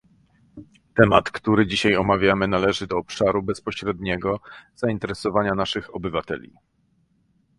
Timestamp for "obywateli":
5.95-6.53